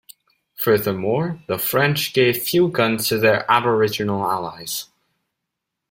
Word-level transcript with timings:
Furthermore, 0.55 1.39
the 1.47 1.59
French 1.59 2.11
gave 2.11 2.41
few 2.41 2.69
guns 2.69 3.07
to 3.09 3.19
their 3.19 3.45
aboriginal 3.47 4.23
allies. 4.25 4.85